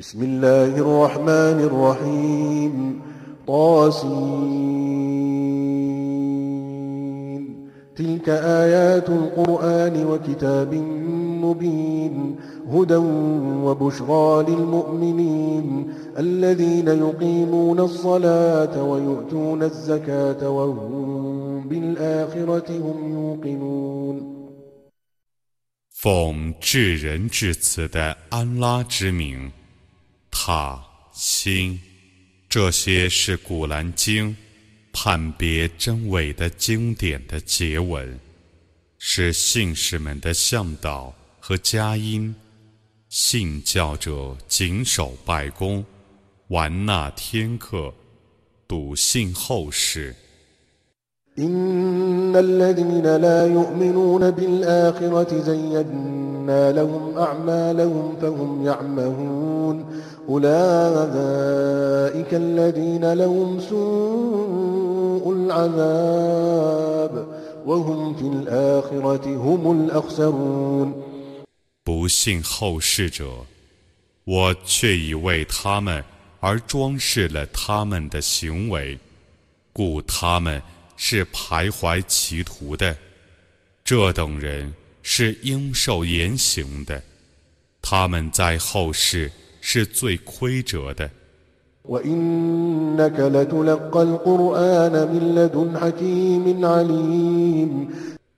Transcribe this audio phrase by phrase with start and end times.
[0.00, 3.00] بسم الله الرحمن الرحيم
[3.46, 4.96] طاسين
[7.96, 10.74] تلك آيات القرآن وكتاب
[11.44, 12.36] مبين
[12.72, 12.96] هدى
[13.66, 24.36] وبشرى للمؤمنين الذين يقيمون الصلاة ويؤتون الزكاة وهم بالآخرة هم يوقنون
[25.90, 29.50] 奉至仁至慈的安拉之名，
[30.31, 31.79] 塔心，
[32.49, 34.35] 这些是古兰经
[34.91, 38.19] 判别真伪的经典的结文，
[38.97, 42.33] 是信士们的向导和佳音。
[43.09, 45.85] 信教者谨守拜功，
[46.47, 47.93] 玩纳天课，
[48.67, 50.15] 笃信后世。
[51.40, 59.84] إن الذين لا يؤمنون بالآخرة زينا لهم أعمالهم فهم يعمهون
[60.28, 67.26] أولئك الذين لهم سوء العذاب
[67.66, 70.94] وهم في الآخرة هم الأخسرون
[71.84, 73.26] 不信后世者，
[74.24, 76.02] 我却已为他们
[76.40, 78.98] 而装饰了他们的行为，
[79.74, 80.62] 故他们。
[81.03, 82.95] 是徘徊歧途的，
[83.83, 84.71] 这等人
[85.01, 87.01] 是应受严刑的，
[87.81, 91.09] 他们在后世是最亏折的。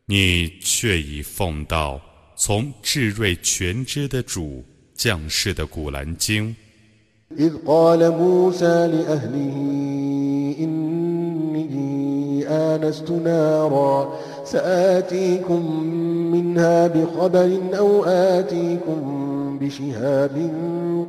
[0.05, 1.99] 你却已奉到
[2.37, 4.63] 从智睿全知的主
[4.95, 6.55] 降世的古兰经。
[12.47, 14.13] آنست نارا
[14.45, 15.83] سآتيكم
[16.31, 19.01] منها بخبر أو آتيكم
[19.61, 20.51] بشهاب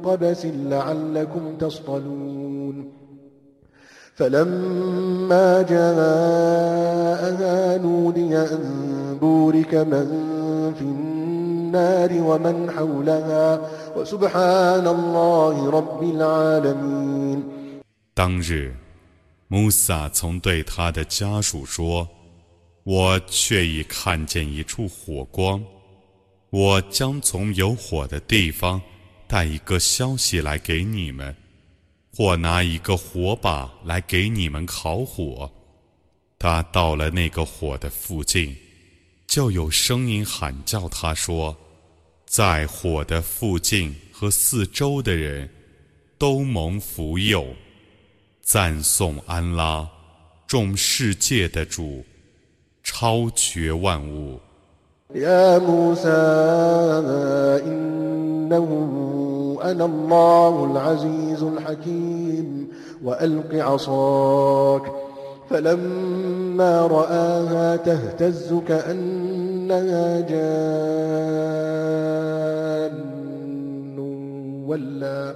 [0.04, 2.90] قبس لعلكم تصطلون.
[4.14, 10.08] فلما جاءها نودي أن بورك من
[10.78, 13.60] في النار ومن حولها
[13.96, 17.42] وسبحان الله رب العالمين.
[18.14, 18.70] 当日
[19.48, 22.08] 穆萨曾对他的家属说
[22.82, 25.62] ：“我却已看见一处火光，
[26.50, 28.80] 我将从有火的地方
[29.28, 31.36] 带一个消息来给你们，
[32.16, 35.50] 或拿一个火把来给你们烤火。
[36.38, 38.56] 他到了那个火的附近，
[39.26, 41.56] 就有声音喊叫他说
[42.26, 45.48] ：‘在火的附近和四周的人
[46.18, 47.46] 都蒙福佑。’”
[48.43, 49.87] 赞颂安拉，
[50.47, 52.03] 众世界的主，
[52.83, 54.39] 超绝万物。
[55.15, 56.07] يا موسى
[57.65, 58.67] إنه
[59.63, 62.67] أنا الله العزيز الحكيم
[63.03, 64.83] وألق عصاك
[65.49, 71.49] فلما رآها تهتز كأنها جان
[74.67, 75.35] ولا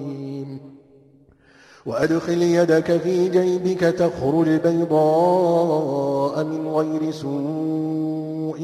[1.86, 8.58] وأدخل يدك في جيبك تخرج بيضاء من غير سوء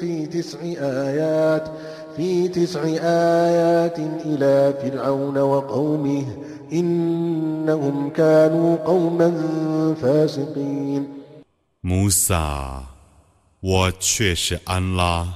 [0.00, 1.68] في تسع آيات
[2.16, 2.80] في تسع
[3.44, 6.26] آيات إلى فرعون وقومه
[6.72, 9.28] إنهم كانوا قوما
[10.02, 11.06] فاسقين
[11.82, 12.82] 穆萨，
[13.60, 15.28] 我却是安拉，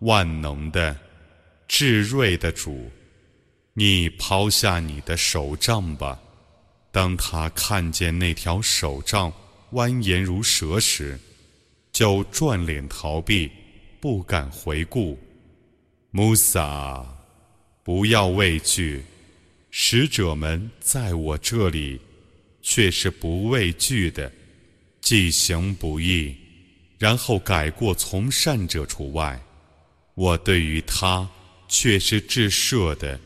[0.00, 0.96] 万能的、
[1.66, 2.90] 至睿的主。
[3.79, 6.19] 你抛下你的手杖吧。
[6.91, 9.31] 当他看见那条手杖
[9.73, 11.19] 蜿蜒如蛇时，
[11.91, 13.51] 就转脸逃避，
[13.99, 15.15] 不敢回顾。
[16.09, 17.05] 穆萨，
[17.83, 19.03] 不要畏惧，
[19.69, 22.01] 使者们在我这里
[22.63, 24.31] 却是不畏惧的，
[25.01, 26.35] 既行不义，
[26.97, 29.39] 然后改过从善者除外。
[30.15, 31.29] 我对于他
[31.67, 33.19] 却是至赦的。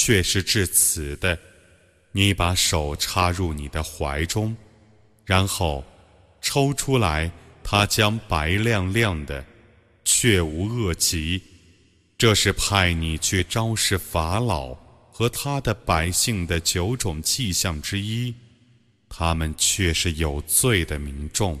[0.00, 1.36] 却是至此的，
[2.12, 4.56] 你把手插入你的怀中，
[5.24, 5.84] 然后
[6.40, 7.28] 抽出来，
[7.64, 9.44] 它将白亮亮的，
[10.04, 11.42] 却无恶疾。
[12.16, 14.72] 这是派你去昭示法老
[15.10, 18.32] 和他的百姓的九种迹象之一，
[19.08, 21.60] 他们却是有罪的民众。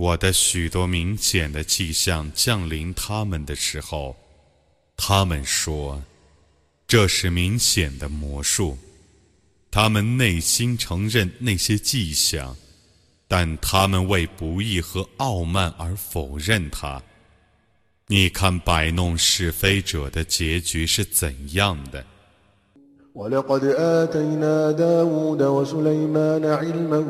[0.00, 4.16] 我的许多明显的迹象降临他们的时候，
[4.96, 6.02] 他们说
[6.88, 8.78] ：“这是明显的魔术。”
[9.70, 12.56] 他们内心承认那些迹象，
[13.28, 17.02] 但他们为不义和傲慢而否认它。
[18.06, 22.06] 你看摆弄是非者的结局是怎样的
[23.14, 27.04] ？ولقد آتينا داود وسليمان علما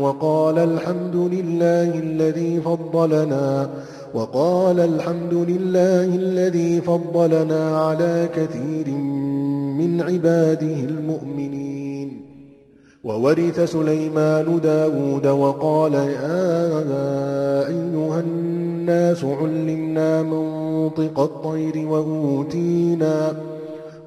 [0.00, 3.70] وقال الحمد لله الذي فضلنا
[4.14, 8.88] وقال الحمد لله الذي فضلنا على كثير
[9.78, 12.22] من عباده المؤمنين
[13.04, 16.88] وورث سليمان داود وقال يا
[17.68, 23.32] أيها الناس علمنا منطق الطير وأوتينا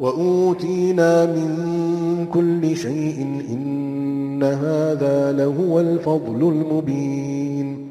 [0.00, 3.18] وأوتينا من كل شيء
[3.50, 7.90] إن هذا لهو الفضل المبين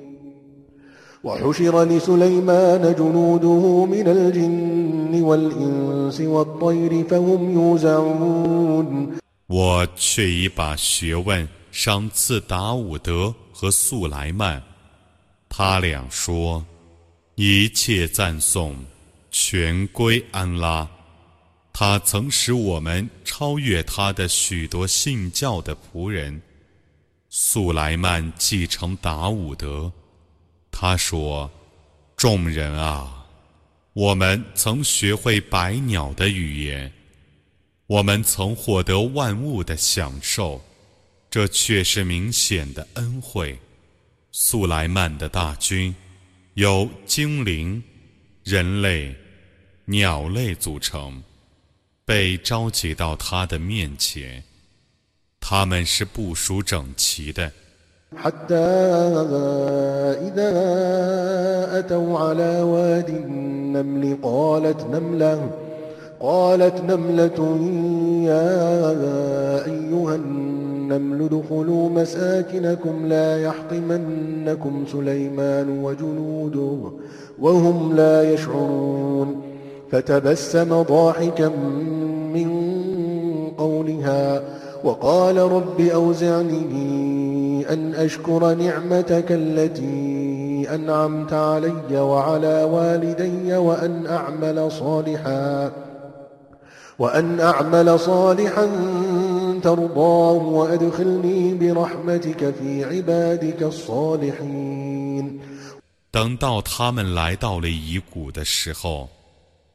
[1.24, 9.14] وحشر لسليمان جنوده من الجن والإنس والطير فهم يوزعون
[9.48, 14.62] 我却已把学问赏赐达伍德和素莱曼，
[15.48, 16.64] 他俩说：“
[17.36, 18.76] 一切赞颂
[19.32, 20.88] 全归安拉。”
[21.81, 26.43] 他曾使我们超越他的许多信教的仆人。
[27.31, 29.93] 素莱曼继承达伍德，
[30.73, 31.49] 他说
[32.19, 33.25] ：“众人啊，
[33.93, 36.93] 我们曾学会百鸟的语言，
[37.87, 40.61] 我们曾获得万物的享受，
[41.31, 43.57] 这却是明显的恩惠。”
[44.35, 45.95] 素莱曼的大军
[46.55, 47.81] 由精灵、
[48.43, 49.15] 人类、
[49.85, 51.23] 鸟类组成。
[52.08, 54.44] 被召集到他的面前，
[55.40, 57.52] 他们是部署整齐的。
[58.16, 58.54] حتى
[60.28, 60.52] إذا
[61.80, 65.50] أتوا على واد النمل قالت نملة
[66.20, 67.40] قالت نملة
[68.30, 76.92] يا أيها النمل ادخلوا مساكنكم لا يحطمنكم سليمان وجنوده
[77.40, 79.47] وهم لا يشعرون
[79.92, 81.48] فتبسم ضاحكا
[82.34, 82.50] من
[83.58, 84.44] قولها
[84.84, 95.72] وقال رب أوزعني أن أشكر نعمتك التي أنعمت علي وعلى والدي وأن أعمل صالحا
[97.00, 98.70] وأن أعمل صالحا
[99.64, 105.40] ترضاه وأدخلني برحمتك في عبادك الصالحين
[106.12, 109.10] 等到他们来到了遗谷的时候，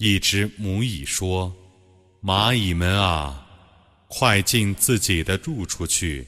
[0.05, 1.55] 一只母蚁说
[2.21, 3.47] ：“蚂蚁们啊，
[4.09, 6.27] 快进自己的住处去，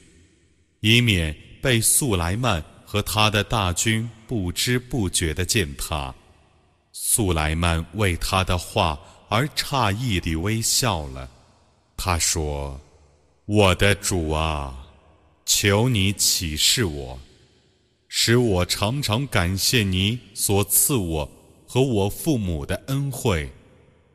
[0.80, 6.14] 以免被素莱曼和他的大军不知不觉地践踏。”
[6.90, 11.28] 素莱曼为他的话而诧异地微笑了。
[11.98, 12.80] 他说
[13.44, 14.86] ：“我的主啊，
[15.44, 17.18] 求你启示我，
[18.08, 21.30] 使我常常感谢你所赐我
[21.68, 23.46] 和我父母的恩惠。”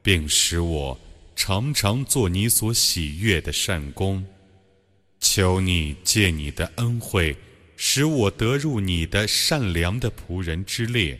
[0.02, 0.98] 并使我
[1.36, 4.24] 常常做你所喜悦的善功，
[5.20, 7.36] 求你借你的恩惠，
[7.76, 11.20] 使我得入你的善良的仆人之列。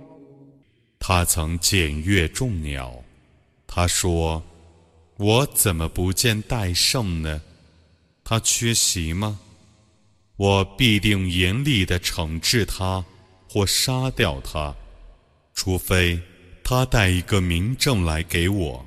[1.03, 3.03] 他曾检阅众鸟，
[3.65, 4.43] 他说
[5.17, 7.41] ：“我怎么不见戴胜呢？
[8.23, 9.39] 他缺席吗？
[10.37, 13.03] 我必定严厉地惩治他，
[13.49, 14.75] 或杀掉他，
[15.55, 16.21] 除非
[16.63, 18.85] 他。”带一个明证来给我，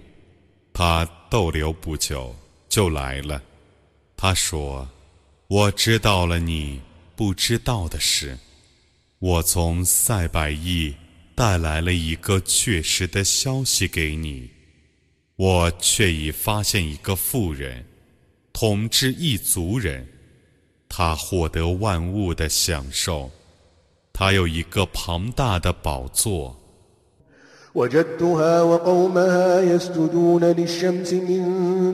[0.73, 2.35] 他逗留不久
[2.69, 3.43] 就来了。
[4.17, 4.89] 他说
[5.49, 6.81] ：“我知道了你
[7.17, 8.39] 不知道的事。
[9.19, 10.95] 我从塞百亿
[11.35, 14.51] 带来了一个确实的消息给你。
[15.37, 17.85] 我却已发现一个富人
[18.53, 20.07] 统治一族人，
[20.89, 23.31] 他获得万物的享受，
[24.13, 26.59] 他有一个庞大的宝座。”
[27.75, 31.45] وجدتها وقومها يسجدون للشمس من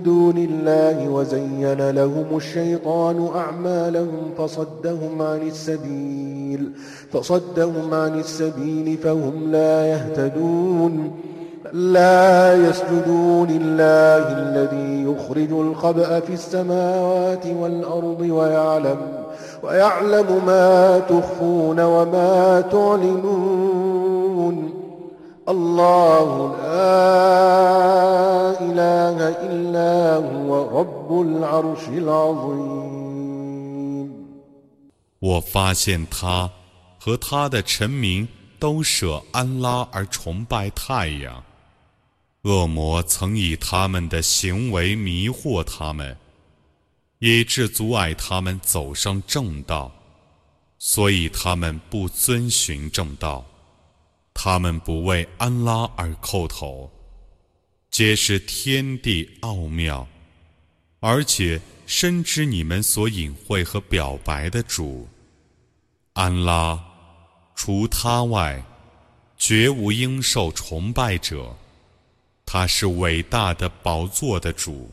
[0.05, 6.71] دون الله وزين لهم الشيطان أعمالهم فصدهم عن السبيل
[7.13, 11.13] فصدهم عن السبيل فهم لا يهتدون.
[11.73, 18.97] لا يسجدوا لله الذي يخرج الخبأ في السماوات والأرض ويعلم
[19.63, 24.10] ويعلم ما تخفون وما تعلنون.
[25.48, 27.70] الله لا
[28.62, 29.18] إله
[29.48, 33.06] إلا هو رب العرش العظيم
[35.20, 36.50] 我发现他
[37.00, 38.28] 和他的臣民
[38.60, 41.44] 都舍安拉而崇拜太阳。
[42.44, 46.16] 恶魔曾以他们的行为迷惑他们，
[47.18, 49.92] 以致阻碍他们走上正道，
[50.78, 53.44] 所以他们不遵循正道。
[54.33, 56.91] 他们不为安拉而叩头，
[57.91, 60.07] 皆是天地奥妙，
[61.01, 65.09] 而且深知你们所隐晦和表白的主。
[66.13, 66.83] 安拉，
[67.55, 68.65] 除他外，
[69.37, 71.57] 绝无应受崇拜者。
[72.47, 74.93] 他是伟大的宝座的主。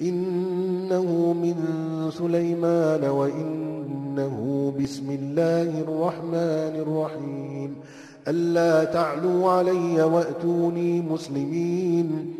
[0.00, 1.56] إنه من
[2.10, 7.76] سليمان وإنه بسم الله الرحمن الرحيم
[8.28, 12.36] ألا تعلوا علي وأتوني مسلمين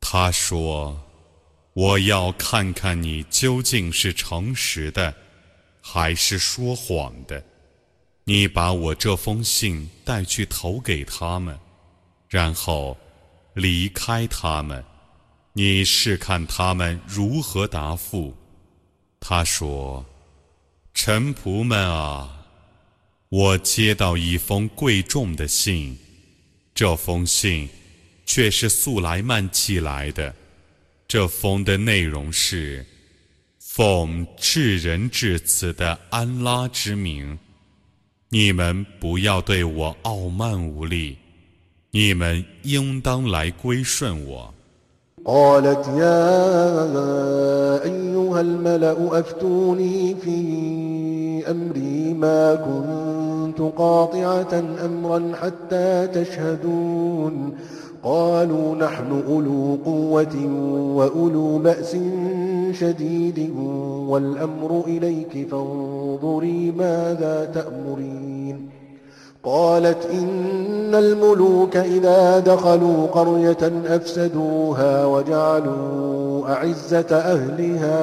[0.00, 5.14] 他说：“我要看看你究竟是诚实的，
[5.80, 7.42] 还是说谎的。
[8.24, 11.58] 你把我这封信带去投给他们，
[12.28, 12.96] 然后
[13.54, 14.84] 离开他们。”
[15.53, 18.35] 你试看他们如何答复。
[19.19, 20.05] 他说
[20.93, 22.45] ：“臣仆们啊，
[23.29, 25.97] 我接到一封贵重的信，
[26.73, 27.67] 这封信
[28.25, 30.33] 却是素来曼寄来的。
[31.07, 32.85] 这封的内容是：
[33.59, 37.37] 奉至仁至慈的安拉之名，
[38.29, 41.17] 你们不要对我傲慢无礼，
[41.91, 44.53] 你们应当来归顺我。”
[45.25, 46.23] قالت يا
[47.83, 57.53] أيها الملأ أفتوني في أمري ما كنت قاطعة أمرا حتى تشهدون.
[58.03, 60.35] قالوا نحن أولو قوة
[60.95, 61.97] وأولو بأس
[62.71, 63.53] شديد
[64.07, 68.38] والأمر إليك فانظري ماذا تأمرين.
[69.44, 78.00] قالت إن الملوك إذا دخلوا قرية أفسدوها وجعلوا أعزة أهلها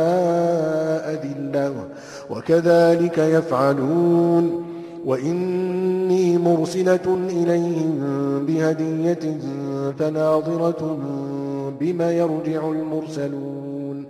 [1.13, 1.73] أذلة
[2.29, 4.65] وكذلك يفعلون
[5.05, 9.37] وإني مرسلة إليهم بهدية
[9.99, 10.97] فناظرة
[11.79, 14.05] بما يرجع المرسلون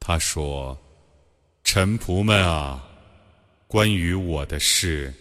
[0.00, 0.76] 他说：“
[1.64, 2.80] 臣仆们啊，
[3.66, 5.12] 关于我的事。”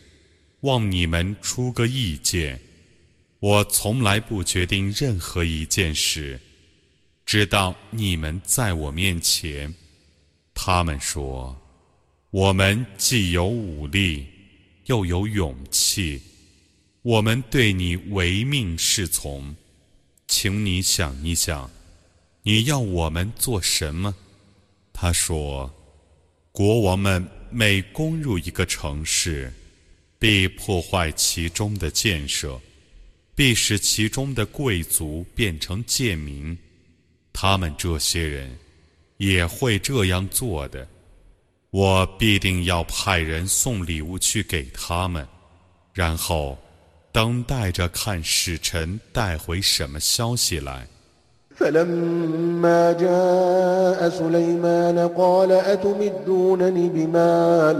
[0.60, 2.60] 望你们出个意见。
[3.38, 6.38] 我从来不决定任何一件事，
[7.24, 9.74] 直到你们在我面前。
[10.52, 11.58] 他们说
[12.30, 14.26] ：“我们既有武力，
[14.86, 16.20] 又有勇气，
[17.00, 19.56] 我们对你唯命是从。
[20.28, 21.70] 请你想一想，
[22.42, 24.14] 你要我们做什么？”
[24.92, 25.72] 他说
[26.52, 29.50] ：“国王们每攻入一个城市。”
[30.19, 32.59] 必破坏其中的建设，
[33.35, 36.57] 必使其中的贵族变成贱民。
[37.33, 38.49] 他们这些人
[39.17, 40.87] 也会这样做的。
[41.71, 45.27] 我必定要派人送礼物去给他们，
[45.93, 46.57] 然后
[47.11, 50.87] 等待着看使臣带回什么消息来。
[51.57, 57.79] فلما جاء سليمان قال أتمدونني بمال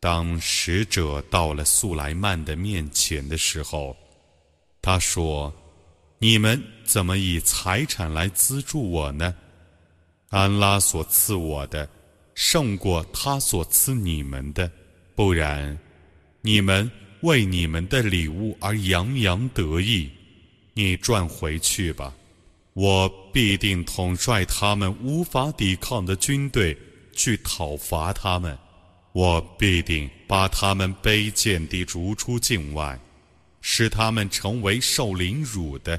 [0.00, 3.96] 当使者到了素莱曼的面前的时候，
[4.82, 5.52] 他说
[6.20, 9.34] ：“你们怎么以财产来资助我呢？
[10.28, 11.88] 安拉所赐我的
[12.34, 14.70] 胜过他所赐你们的，
[15.14, 15.78] 不然，
[16.42, 20.10] 你们为你们的礼物而洋洋得意。
[20.74, 22.12] 你转回去吧，
[22.72, 26.76] 我必定统帅他们无法抵抗的军队
[27.14, 28.56] 去讨伐他们，
[29.12, 32.98] 我必定把他们卑贱地逐出境外，
[33.60, 35.98] 使他们成为受凌辱的。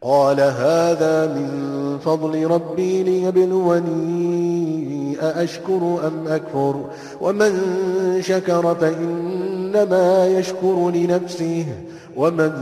[0.00, 4.36] قال هذا من فضل ربي ليبلوني
[5.20, 6.90] أأشكر أم أكفر
[7.20, 7.52] ومن
[8.22, 11.66] شكر فإنما يشكر لنفسه
[12.16, 12.52] ومن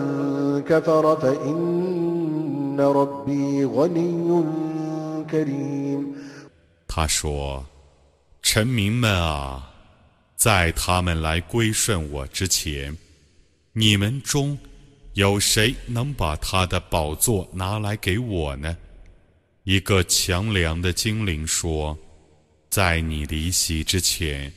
[0.69, 4.45] كفر فإن ربي غني
[5.31, 6.15] كريم
[6.87, 7.65] 他说：“
[8.41, 9.71] 臣民们啊，
[10.37, 12.97] 在他们来归顺我之前，
[13.73, 14.57] 你们中
[15.20, 18.78] 有谁能把他的宝座拿来给我呢？”
[19.66, 22.00] 一个强梁的精灵说
[22.72, 24.54] ：“在你离席之前，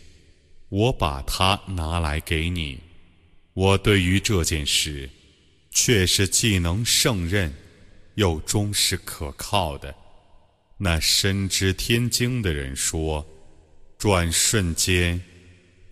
[0.69, 2.79] 我把它拿来给你。
[3.55, 5.11] 我对于这件事，
[5.73, 7.53] 却是既能胜任，
[8.15, 9.93] 又忠实可靠的。”
[10.79, 13.27] 那深知天经的人说
[13.99, 15.21] ：“转瞬间，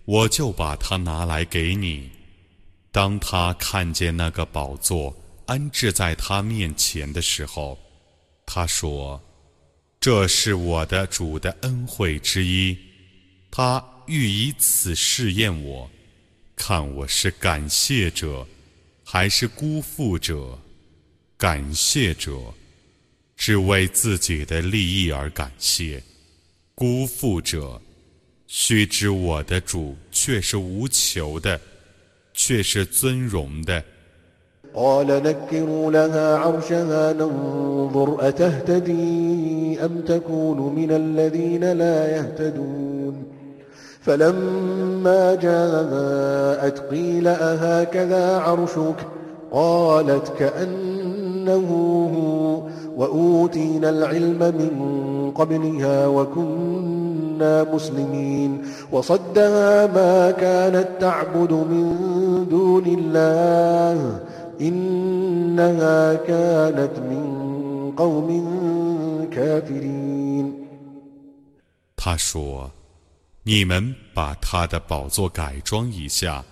[0.05, 2.09] 我就把它拿来给你。”
[2.91, 7.77] 当他看见那个宝座安置在他面前的时候，
[8.45, 9.21] 他说
[9.99, 12.77] ：“这是我的主的恩惠之一，
[13.49, 15.89] 他欲以此试验我，
[16.55, 18.45] 看我是感谢者，
[19.03, 20.59] 还是辜负者。
[21.37, 22.53] 感谢者。”
[23.37, 26.03] 只为自己的利益而感谢，
[26.75, 27.81] 辜负者，
[28.45, 31.59] 须知我的主却是无求的，
[32.40, 33.82] 却是尊荣的。
[34.76, 43.22] قال نكروا لها عرشها ننظر أتهتدي أم تكون من الذين لا يهتدون
[44.00, 48.96] فلما جاءت قيل أهكذا عرشك
[49.52, 51.68] قالت كأنه
[52.16, 52.62] هو
[52.96, 56.79] وأوتينا العلم من قبلها وكنا
[57.72, 61.86] مسلمين وصدها ما كانت تعبد من
[62.48, 64.20] دون الله
[64.60, 67.22] إنها كانت من
[67.96, 68.28] قوم
[69.30, 70.66] كافرين
[71.96, 76.44] 他说：“你们把他的宝座改装一下，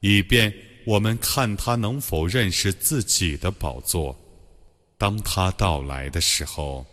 [0.00, 0.52] 以便
[0.84, 4.16] 我们看他能否认识自己的宝座。”
[4.98, 6.84] 当他到来的时候，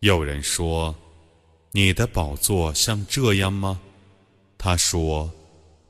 [0.00, 0.94] 有人说：“
[1.75, 3.81] 你的宝座像这样吗？”
[4.57, 5.29] 他说：“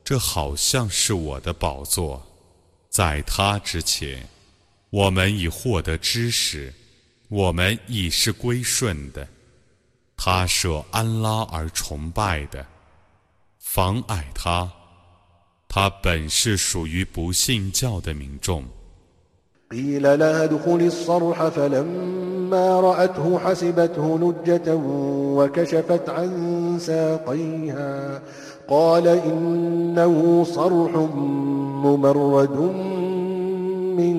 [0.02, 2.20] 这好像是我的宝座。
[2.90, 4.28] 在他之前，
[4.90, 6.74] 我们已获得知识，
[7.28, 9.28] 我们已是归顺的。
[10.16, 12.66] 他舍安拉而崇拜的，
[13.60, 14.68] 妨碍他，
[15.68, 18.64] 他本是属于不信教的民众。”
[19.72, 24.78] قيل لها ادخل الصرح فلما رأته حسبته لجة
[25.36, 26.30] وكشفت عن
[26.80, 28.20] ساقيها.
[28.68, 30.96] قال إنه صرح
[31.84, 32.60] ممرد
[33.96, 34.18] من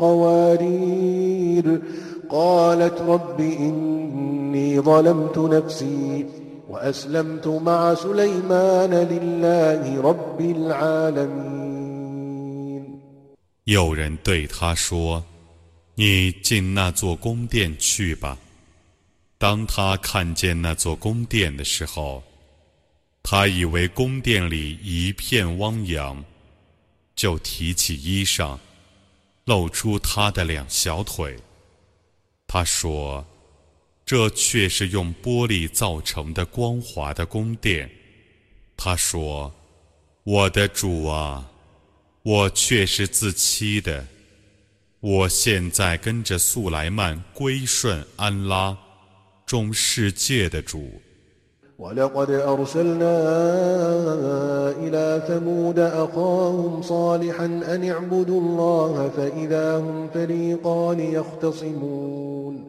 [0.00, 1.80] قوارير.
[2.28, 6.26] قالت رب إني ظلمت نفسي
[6.70, 11.69] وأسلمت مع سليمان لله رب العالمين.
[13.70, 15.24] 有人对他说
[15.94, 18.36] ：“你进那座宫殿去吧。”
[19.38, 22.20] 当他看见那座宫殿的时候，
[23.22, 26.24] 他以为宫殿里一片汪洋，
[27.14, 28.58] 就提起衣裳，
[29.44, 31.38] 露出他的两小腿。
[32.48, 33.24] 他说
[34.04, 37.88] ：“这却是用玻璃造成的光滑的宫殿。”
[38.76, 39.54] 他说
[40.24, 41.48] ：“我的主啊，
[42.23, 44.05] 我却是自欺的。
[44.99, 48.77] 我现在跟着素莱曼归顺安拉。”
[49.45, 50.89] 众世界的主。
[51.79, 53.15] ولقد أرسلنا
[54.79, 62.68] إلى ثمود أخاهم صالحا أن اعبدوا الله فإذا هم فريقان يختصمون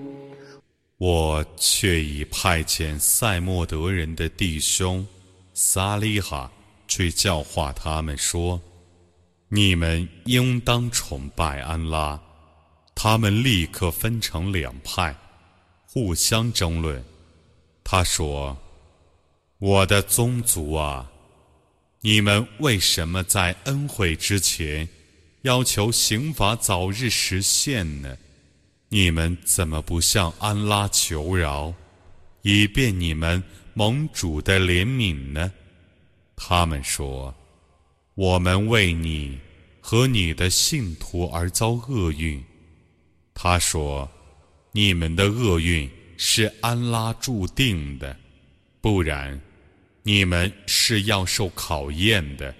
[1.01, 5.03] 我却已派遣塞莫德人的弟兄
[5.51, 6.51] 萨利哈
[6.87, 8.61] 去教化他们说
[9.49, 12.21] ：“你们应当崇拜安拉。”
[12.93, 15.15] 他们立刻分成两派，
[15.87, 17.03] 互相争论。
[17.83, 18.55] 他说。
[19.57, 21.11] 我的宗族啊，
[22.01, 24.87] 你们为什么在恩惠之前
[25.41, 28.17] 要求刑罚早日实现呢？
[28.93, 31.73] 你们怎么不向安拉求饶，
[32.41, 33.41] 以便你们
[33.73, 35.49] 盟主的怜悯呢？
[36.35, 37.33] 他们说
[38.15, 39.39] ：“我们为你
[39.79, 42.43] 和你的信徒而遭厄运。”
[43.33, 44.11] 他说
[44.73, 48.13] ：“你们的厄运是安拉注定的，
[48.81, 49.39] 不然。”
[50.03, 52.53] 你们是要受考验的。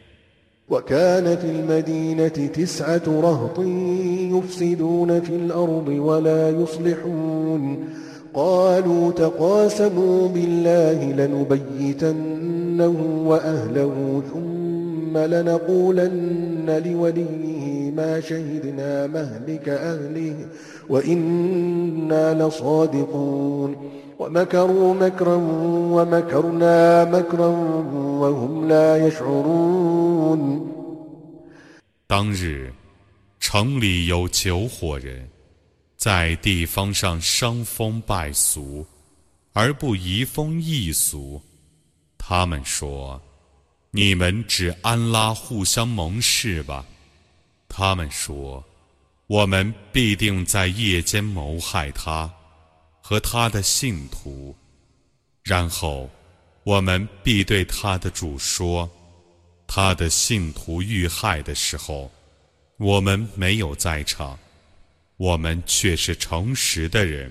[0.71, 3.59] وكان في المدينة تسعة رهط
[4.33, 7.85] يفسدون في الأرض ولا يصلحون.
[8.33, 20.35] قالوا تقاسموا بالله لنبيتنه وأهله ثم لنقولن لوليه ما شهدنا مهلك أهله
[20.89, 23.75] وإنا لصادقون.
[32.07, 32.71] 当日，
[33.39, 35.27] 城里有九伙人，
[35.97, 38.85] 在地方上伤风败俗，
[39.53, 41.41] 而不移风易俗。
[42.17, 43.19] 他们说
[43.89, 46.85] ：“你们只安拉互相盟誓吧。”
[47.67, 48.63] 他们说
[49.25, 52.31] ：“我们必定在夜间谋害他。”
[53.11, 54.55] 和他的信徒，
[55.43, 56.09] 然后
[56.63, 58.89] 我们必对他的主说：
[59.67, 62.09] 他的信徒遇害的时候，
[62.77, 64.39] 我们没有在场，
[65.17, 67.29] 我们却是诚实的人。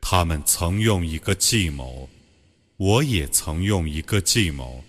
[0.00, 2.08] 他们曾用一个计谋，
[2.76, 4.84] 我也曾用一个计谋，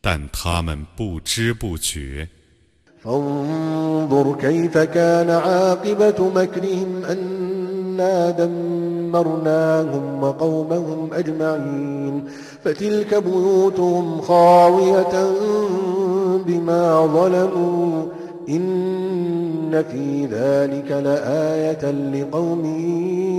[0.00, 2.28] 但他们不知不觉。
[7.91, 12.23] إنا دمرناهم وقومهم أجمعين
[12.63, 15.31] فتلك بيوتهم خاوية
[16.45, 18.05] بما ظلموا
[18.49, 22.65] إن في ذلك لآية لقوم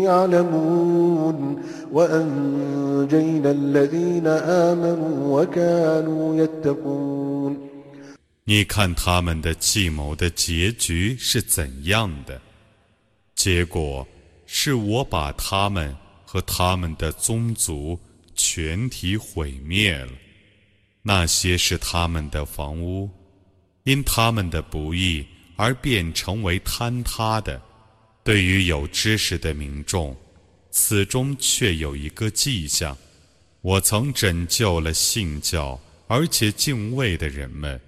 [0.04, 7.68] يعلمون وأنجينا الذين آمنوا وكانوا يتقون
[8.44, 12.40] 你看他们的计谋的结局是怎样的？
[13.34, 14.06] 结果
[14.45, 17.99] 是我把他们和他们的宗族
[18.35, 20.11] 全体毁灭了。
[21.01, 23.09] 那些是他们的房屋，
[23.83, 25.25] 因他们的不义
[25.57, 27.61] 而变成为坍塌的。
[28.23, 30.15] 对于有知识的民众，
[30.71, 32.97] 此中却有一个迹象：
[33.61, 37.79] 我曾拯救了信教而且敬畏的人们。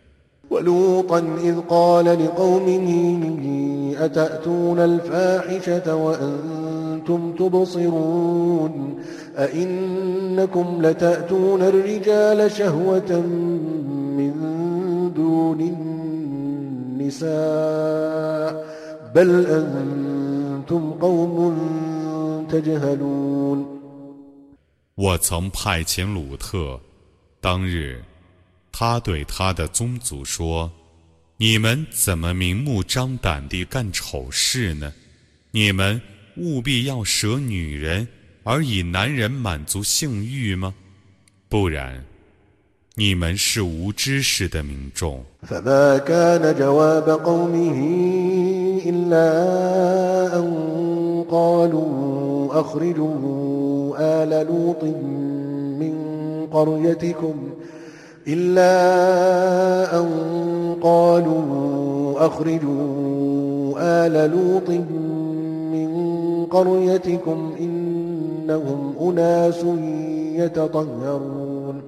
[0.51, 2.89] ولوطا إذ قال لقومه
[3.99, 8.95] أتأتون الفاحشة وأنتم تبصرون
[9.37, 13.21] أئنكم لتأتون الرجال شهوة
[14.19, 14.33] من
[15.17, 15.61] دون
[17.01, 18.65] النساء
[19.15, 21.57] بل أنتم قوم
[22.51, 23.81] تجهلون
[24.97, 26.79] 我曾派遣鲁特，
[27.41, 28.03] 当日，
[28.78, 30.70] 他对他的宗族说
[31.40, 34.92] ：“你们怎么明目张胆地干丑事呢？
[35.52, 36.02] 你们
[36.36, 38.06] 务必要舍女人，
[38.44, 40.74] 而以男人满足性欲吗？
[41.48, 42.04] 不然。”
[42.98, 45.24] 你们是无知识的民众。
[58.28, 58.72] إلا
[60.00, 60.08] أن
[60.82, 64.70] قالوا أخرجوا آل لوط
[65.72, 65.90] من
[66.46, 69.66] قريتكم إنهم أناس
[70.36, 71.82] يتطهرون.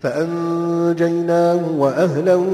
[0.00, 2.44] فأنجيناه وأهله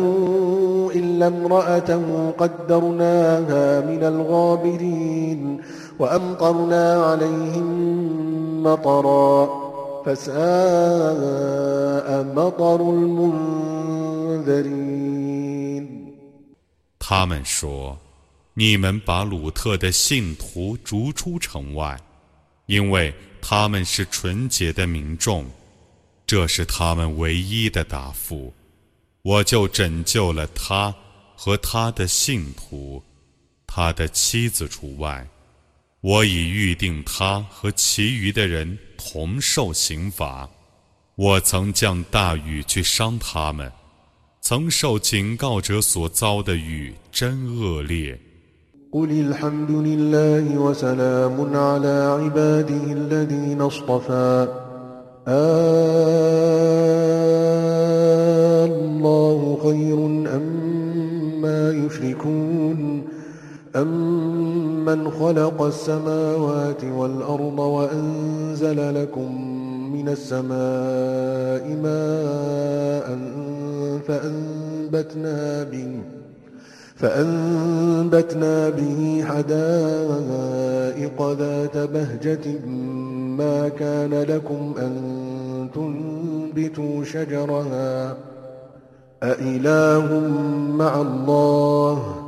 [0.94, 5.61] إلا امرأته قدرناها من الغابرين
[5.99, 7.66] وأمطرنا عليهم
[8.62, 9.67] مطرا.
[16.99, 17.99] 他们说
[18.55, 21.99] ：“你们把鲁特的信徒逐出城外，
[22.66, 25.44] 因为他们是纯洁的民众。”
[26.27, 28.53] 这是他们唯一的答复，
[29.23, 30.94] 我就拯救了他
[31.35, 33.03] 和他的信徒，
[33.66, 35.27] 他的妻子除外。
[36.00, 40.48] 我已预定他和其余的人同受刑罚。
[41.16, 43.72] 我曾降大雨去伤他们，
[44.40, 48.16] 曾受警告者所遭的雨真恶劣。
[64.88, 69.42] أمن خلق السماوات والأرض وأنزل لكم
[69.92, 73.18] من السماء ماء
[74.09, 76.01] فأنبتنا به
[76.96, 82.59] فأنبتنا به حدائق ذات بهجة
[83.38, 84.94] ما كان لكم أن
[85.74, 88.16] تنبتوا شجرها
[89.22, 90.18] أإله
[90.79, 92.27] مع الله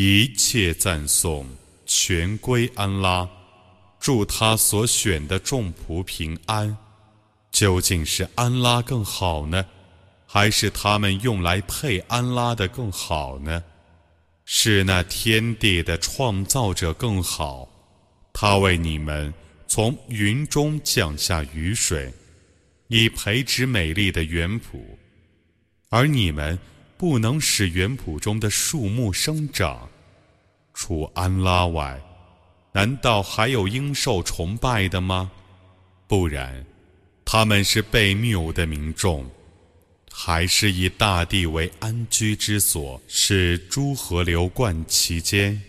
[0.00, 1.44] 一切赞颂
[1.84, 3.28] 全归安拉，
[3.98, 6.78] 祝他所选的众仆平安。
[7.50, 9.66] 究竟是安拉更好呢，
[10.24, 13.60] 还是他们用来配安拉的更好呢？
[14.44, 17.68] 是那天地的创造者更好，
[18.32, 19.34] 他为你们
[19.66, 22.14] 从云中降下雨水，
[22.86, 24.78] 以培植美丽的园圃，
[25.88, 26.56] 而你们
[26.98, 29.88] 不能使园圃中的树木生长。
[30.74, 31.98] 除安拉外，
[32.72, 35.30] 难道还有应受崇拜的吗？
[36.06, 36.66] 不然，
[37.24, 39.24] 他们是被谬的民众。
[40.10, 45.62] 还是以大地为安居之所，使诸河流贯其间，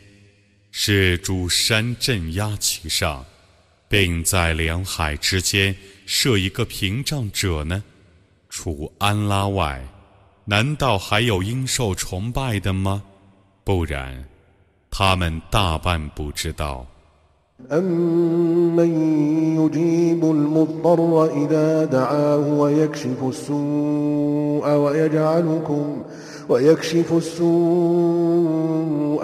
[0.72, 3.24] 使诸山镇压其上，
[3.88, 5.76] 并在两海之间
[6.08, 7.84] 设一个屏障者呢？
[8.50, 9.88] 除安拉外，
[10.49, 13.03] 难道还有应受崇拜的吗？
[13.65, 14.25] 不然，
[14.91, 16.87] 他们大半不知道。
[17.71, 26.03] أمن يجيب المضطر إذا دعاه ويكشف السوء ويجعلكم
[26.49, 27.47] ويكشف السوء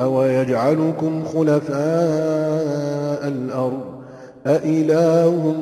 [0.03, 3.81] ويجعلكم خلفاء الأرض
[4.47, 5.55] أإله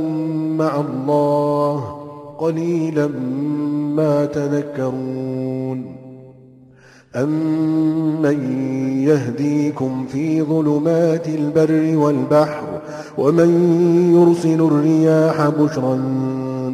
[0.59, 2.01] مع الله
[2.38, 3.07] قليلا
[3.96, 5.98] ما تذكرون
[7.16, 8.38] أمن
[9.09, 12.81] يهديكم في ظلمات البر والبحر
[13.18, 13.50] ومن
[14.14, 15.94] يرسل الرياح بشرا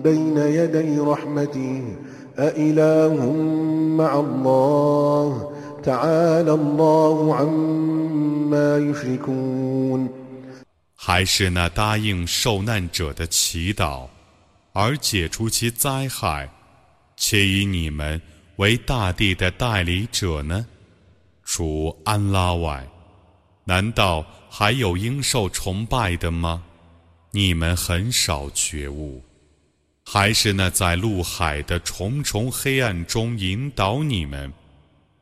[0.04, 1.82] بين يدي رحمته
[2.38, 3.32] أإله
[3.98, 5.50] مع الله
[5.82, 10.08] تعالى الله عما يشركون
[11.06, 14.06] 还是那答应受难者的祈祷，
[14.81, 16.49] 而解除其灾害，
[17.17, 18.21] 且以你们
[18.55, 20.65] 为大地的代理者呢？
[21.43, 22.87] 除安拉外，
[23.65, 26.63] 难道还有应受崇拜的吗？
[27.31, 29.21] 你们很少觉悟，
[30.05, 34.49] 还是那在陆海的重重黑暗中引导你们，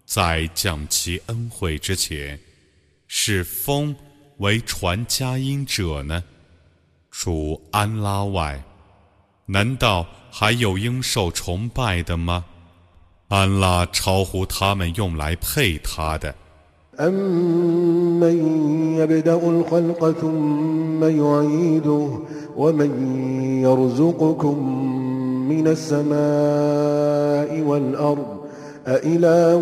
[0.05, 2.39] 在降其恩惠之前，
[3.07, 3.95] 是风
[4.37, 6.23] 为传佳音者呢？
[7.09, 8.63] 除安拉外，
[9.46, 12.44] 难道还有应受崇拜的吗？
[13.28, 16.34] 安拉超乎他们用来配他的。
[16.98, 18.36] أَمَّن
[18.98, 22.08] يَبْدَأُ الْخَلْقَ ثُمَّ يُعِيدُهُ
[22.56, 22.90] وَمَن
[23.62, 24.58] يَرْزُقُكُم
[25.48, 28.26] مِّنَ السَّمَاءِ وَالْأَرْضِ
[28.86, 29.60] أَإِلَٰهٌ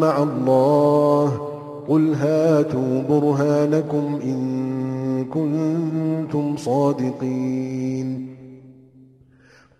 [0.00, 1.50] مَّعَ اللَّهِ
[1.88, 8.33] قُلْ هَاتُوا بُرْهَانَكُمْ إِن كُنتُمْ صَادِقِينَ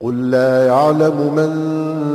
[0.05, 1.51] قل لا يعلم من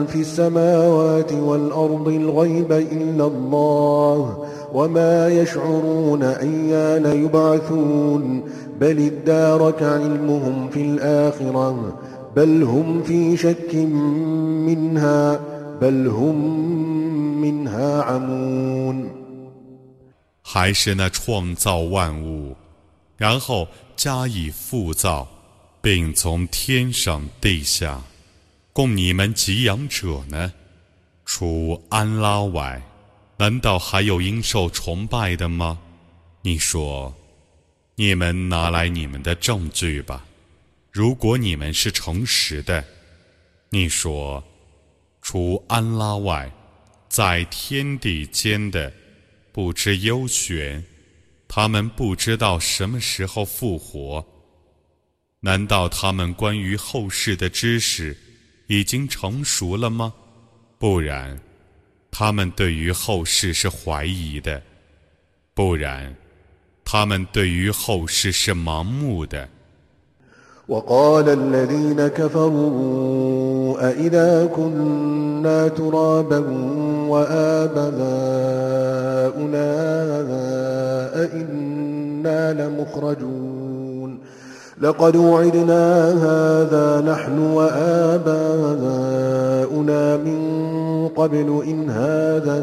[0.05, 8.43] في السماوات والأرض الغيب إلا الله وما يشعرون أيان يبعثون
[8.79, 11.99] بل ادارك علمهم في الآخرة
[12.35, 13.75] بل هم في شك
[14.65, 15.39] منها
[15.81, 16.37] بل هم
[17.41, 19.09] منها عمون
[20.41, 22.55] 还是那创造万物，
[23.17, 25.27] 然后加以复造。
[25.82, 28.02] 并从天上地下
[28.72, 30.52] 供你们给养者呢？
[31.24, 32.82] 除安拉外，
[33.38, 35.78] 难道还有应受崇拜的吗？
[36.42, 37.14] 你说，
[37.94, 40.26] 你们拿来你们的证据吧。
[40.90, 42.84] 如果你们是诚实的，
[43.68, 44.42] 你说，
[45.22, 46.50] 除安拉外，
[47.08, 48.92] 在天地间的
[49.52, 50.84] 不知幽玄，
[51.46, 54.26] 他们不知道什么时候复活。
[55.42, 58.14] 难道他们关于后世的知识
[58.66, 60.12] 已经成熟了吗？
[60.78, 61.40] 不然，
[62.10, 64.60] 他们对于后世是怀疑的；
[65.54, 66.14] 不然，
[66.84, 69.48] 他们对于后世是盲目的。
[84.81, 88.77] لقد وعدنا هذا نحن وآباؤنا
[90.17, 90.39] من
[91.07, 92.59] قبل إن هذا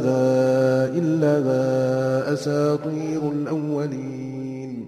[0.94, 4.86] إلا أساطير الأولين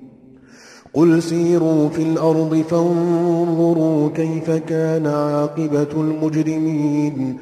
[0.94, 7.38] قل سيروا في الأرض فانظروا كيف كان عاقبة المجرمين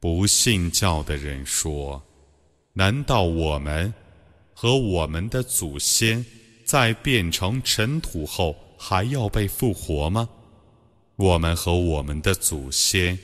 [0.00, 2.02] 不信教的人说：“
[2.72, 3.92] 难道我们
[4.54, 6.24] 和我们的祖先
[6.64, 10.29] 在变成尘土后？” 还要被复活吗？
[11.15, 13.17] 我们和我们的祖先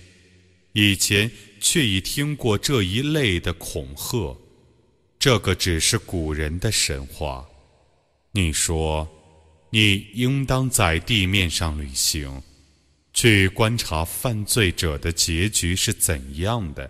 [0.74, 4.36] 以前却已听过这一类的恐吓，
[5.20, 7.48] 这个只是古人的神话。
[8.32, 9.08] 你说，
[9.70, 12.42] 你应当在地面上旅行，
[13.14, 16.90] 去观察犯罪者的结局是怎样的。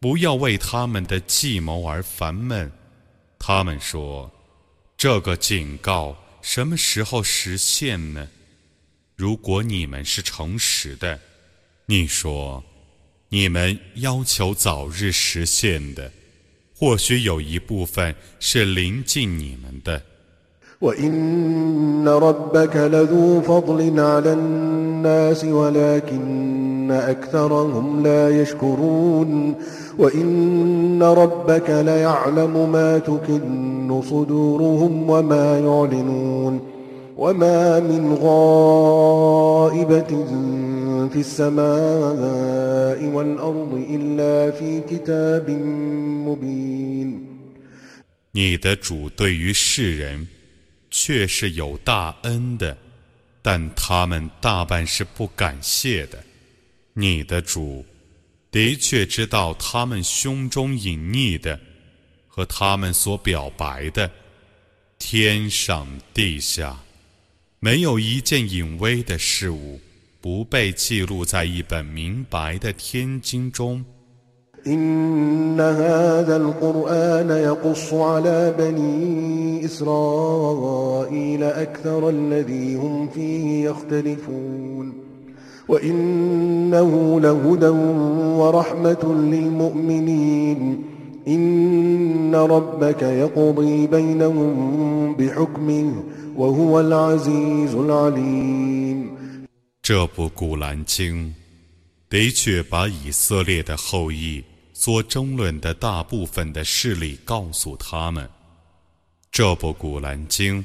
[0.00, 2.72] 不要为他们的计谋而烦闷。
[3.38, 4.32] 他们说，
[4.96, 8.26] 这个警告什么时候实现呢？
[9.14, 11.20] 如果你们是诚实的，
[11.84, 12.64] 你说，
[13.28, 16.10] 你们要求早日实现的，
[16.74, 20.02] 或许有一部分是临近你们的。
[26.91, 29.55] أكثرهم لا يشكرون
[29.97, 36.59] وإن ربك ليعلم ما تكن صدورهم وما يعلنون
[37.17, 40.11] وما من غائبة
[41.09, 45.49] في السماء والأرض إلا في كتاب
[46.27, 47.25] مبين
[48.33, 50.27] 你的主对于世人
[51.02, 52.76] 却是有大恩的，
[53.40, 56.22] 但他们大半是不感谢的。
[56.92, 57.82] 你的主
[58.50, 61.58] 的确知道他们胸中隐匿的
[62.28, 64.10] 和他们所表白的，
[64.98, 66.78] 天上地下
[67.60, 69.80] 没有一件隐微的事物
[70.20, 73.82] 不被记录在一本明白的天经中。
[74.67, 84.93] إن هذا القرآن يقص على بني إسرائيل أكثر الذي هم فيه يختلفون
[85.67, 87.67] وإنه لهدى
[88.39, 90.83] ورحمة للمؤمنين
[91.27, 96.03] إن ربك يقضي بينهم بحكمه
[96.37, 99.15] وهو العزيز العليم
[99.81, 101.27] 这部《古兰经》
[102.09, 104.43] 的确把以色列的后裔
[104.82, 108.26] 所争论的大部分的事例告诉他们。
[109.30, 110.64] 这部《古兰经》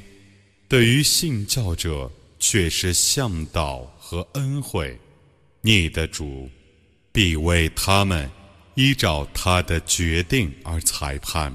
[0.66, 4.98] 对于信教者却是向导和恩惠。
[5.60, 6.48] 你的主
[7.12, 8.30] 必为他们
[8.74, 11.54] 依照他的决定而裁判。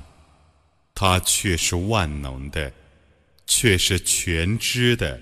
[0.93, 2.71] 他却是万能的，
[3.47, 5.19] 却是全知的。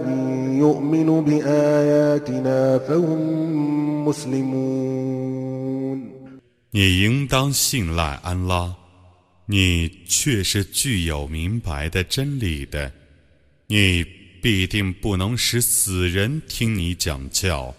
[0.59, 5.27] يؤمن بآياتنا فهم مسلمون
[6.73, 8.80] 你应当信赖安拉。
[9.46, 12.92] 你却是具有明白的真理的，
[13.68, 14.06] 你
[14.42, 17.76] 必定不能使死人听你讲教，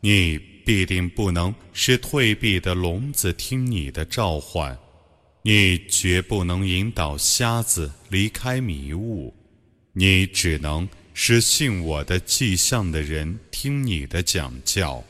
[0.00, 4.78] 你必定不能使退避的聋子听你的召唤，
[5.42, 9.34] 你绝不能引导瞎子离开迷雾，
[9.94, 15.02] 你只能使信我的迹象的人听你的讲教，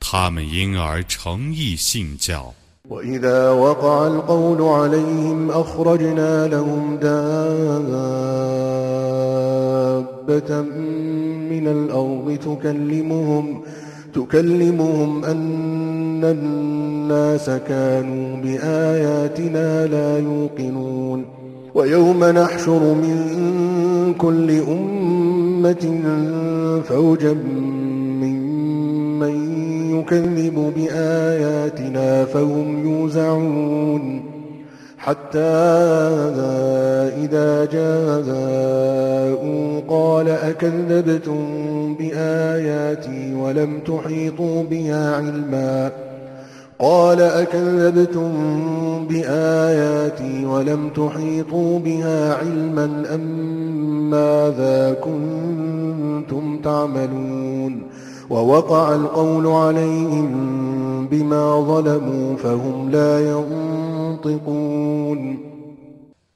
[0.00, 2.54] 他们因而诚意信教。
[2.90, 7.18] وإذا وقع القول عليهم أخرجنا لهم دابة
[11.50, 13.60] من الأرض تكلمهم
[14.14, 21.24] تكلمهم أن الناس كانوا بآياتنا لا يوقنون
[21.74, 26.00] ويوم نحشر من كل أمة
[26.88, 27.36] فوجا
[29.18, 34.22] ممن يكذب بآياتنا فهم يوزعون
[34.98, 35.38] حتى
[37.24, 38.20] إذا جاءوا
[39.88, 41.44] قال أكذبتم
[41.98, 45.90] بآياتي ولم تحيطوا بها علما
[46.78, 48.32] قال أكذبتم
[49.08, 57.87] بآياتي ولم تحيطوا بها علما أم ماذا كنتم تعملون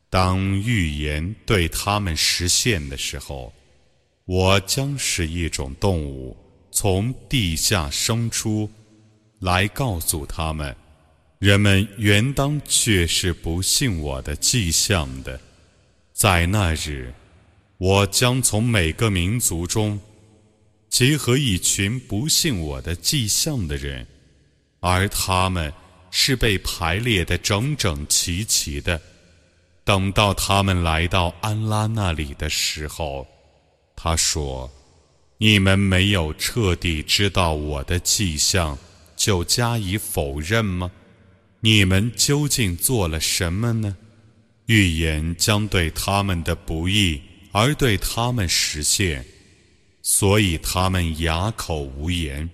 [0.08, 3.52] 当预言对他们实现的时候，
[4.24, 6.34] 我将是一种动物
[6.70, 8.70] 从地下生出，
[9.40, 10.74] 来告诉他们：
[11.38, 15.38] 人们原当却是不信我的迹象的。
[16.14, 17.12] 在那日，
[17.76, 20.00] 我将从每个民族中。
[20.92, 24.06] 结合一群不信我的迹象的人，
[24.80, 25.72] 而他们
[26.10, 29.00] 是被排列的整整齐齐的。
[29.84, 33.26] 等到他们来到安拉那里的时候，
[33.96, 34.70] 他说
[35.40, 38.76] ：“你们没有彻底知道我的迹象，
[39.16, 40.90] 就加以否认吗？
[41.60, 43.96] 你们究竟做了什么呢？
[44.66, 49.24] 预言将对他们的不义而对他们实现。”
[50.01, 52.49] 所以他们哑口无言。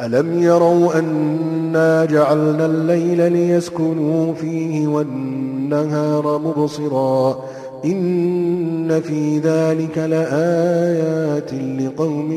[0.00, 7.44] ألم يروا أنا جعلنا الليل ليسكنوا فيه والنهار مبصرا
[7.84, 12.32] إن في ذلك لآيات لقوم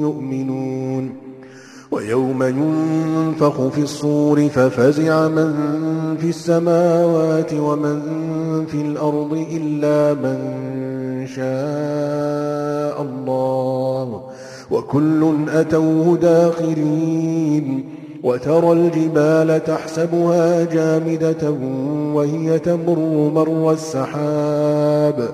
[0.00, 1.23] يؤمنون
[1.95, 5.53] ويوم ينفخ في الصور ففزع من
[6.19, 8.01] في السماوات ومن
[8.65, 10.37] في الأرض إلا من
[11.27, 14.21] شاء الله.
[14.71, 17.85] وكل أتوه داخرين.
[18.23, 21.51] وترى الجبال تحسبها جامدة
[22.13, 25.29] وهي تمر مر السحاب.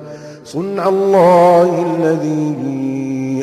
[0.46, 2.56] صنع الله الذي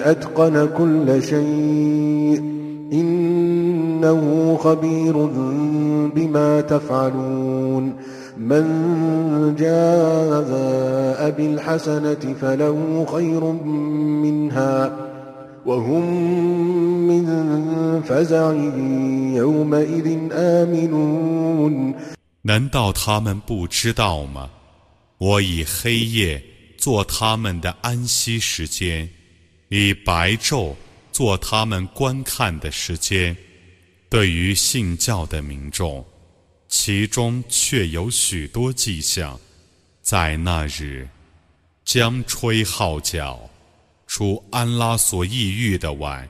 [0.04, 2.57] أتقن كل شيء.
[2.93, 5.13] إنه خبير
[6.15, 7.93] بما تفعلون
[8.37, 8.63] من
[9.55, 13.43] جاء بالحسنة فله خير
[14.23, 14.91] منها
[15.65, 16.03] وهم
[17.07, 17.25] من
[18.01, 18.53] فزع
[19.35, 21.95] يومئذ آمنون
[22.45, 24.49] 难道他们不知道吗？
[25.17, 26.43] 我以黑夜
[26.77, 29.07] 做他们的安息时间，
[29.69, 30.73] 以白昼
[31.18, 33.36] 做他们观看的时间。
[34.08, 36.06] 对于信教的民众，
[36.68, 39.36] 其中却有许多迹象，
[40.00, 41.08] 在那日
[41.84, 43.50] 将吹号角，
[44.06, 46.28] 除安拉所抑郁的外，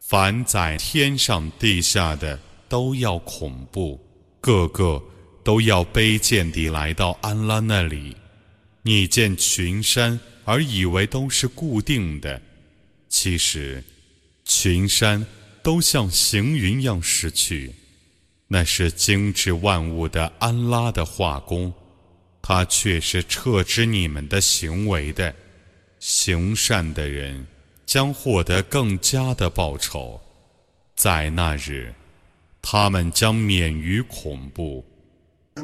[0.00, 2.40] 凡在天上地下的
[2.70, 4.00] 都要恐怖，
[4.40, 5.02] 个个。
[5.44, 8.16] 都要卑贱地来到安拉那里。
[8.82, 12.40] 你见群山而以为都是固定的，
[13.08, 13.84] 其实
[14.45, 15.25] 群山
[15.61, 17.73] 都像行云样逝去。
[18.47, 21.73] 那是精致万物的安拉的画工，
[22.41, 25.33] 他却是撤知你们的行为的。
[25.99, 27.47] 行善的人
[27.85, 30.19] 将获得更加的报酬，
[30.95, 31.93] 在那日，
[32.61, 34.83] 他们将免于恐怖。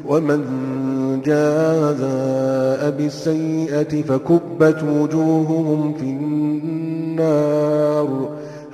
[0.04, 8.08] ومن جاء بالسيئة فكبت وجوههم في النار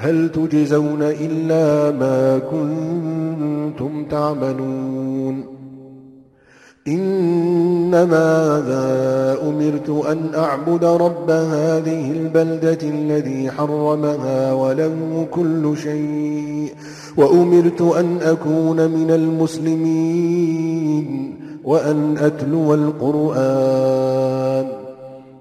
[0.01, 5.43] هل تجزون إلا ما كنتم تعملون؟
[6.87, 16.73] إنما ذا أمرت أن أعبد رب هذه البلدة الذي حرمها وله كل شيء
[17.17, 20.69] وأمرت أن أكون من المسلمين
[21.63, 24.78] وأن أتلو القرآن.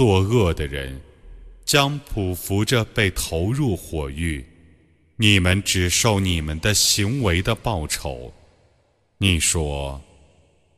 [0.00, 0.98] 作恶的人
[1.62, 4.42] 将匍匐着被投入火狱，
[5.16, 8.32] 你们只受你们的行为的报酬。
[9.18, 10.02] 你说：“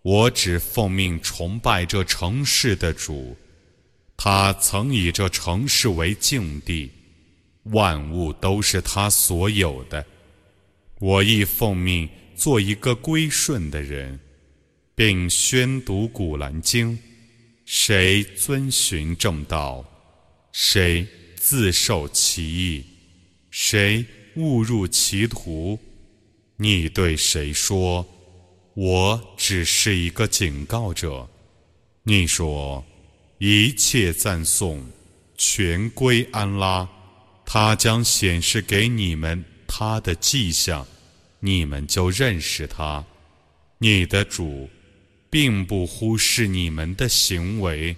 [0.02, 3.36] 我只奉命崇拜这城市的主，
[4.16, 6.90] 他曾以这城市为境地。”
[7.70, 10.04] 万物都是他所有的，
[10.98, 14.18] 我亦奉命做一个归顺的人，
[14.96, 16.98] 并宣读古兰经。
[17.74, 19.82] 谁遵循正道，
[20.52, 21.06] 谁
[21.36, 22.84] 自受其意，
[23.50, 24.04] 谁
[24.36, 25.78] 误入歧途，
[26.56, 28.06] 你对谁说
[28.76, 31.26] ：“我只是一个警告者。”
[32.04, 32.84] 你说
[33.40, 34.84] ：“一切赞颂
[35.38, 36.86] 全归安拉。”
[37.46, 40.86] 他将显示给你们他的迹象，
[41.40, 43.02] 你们就认识他。
[43.78, 44.68] 你的主
[45.32, 47.96] 并不忽视你们的行为。